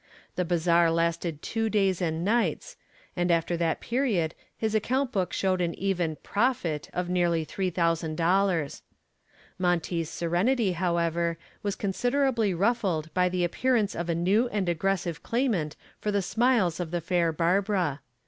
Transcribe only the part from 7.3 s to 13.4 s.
$3,000. Monty's serenity, however, was considerably ruffled by